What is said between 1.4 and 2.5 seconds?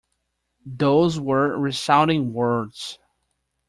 resounding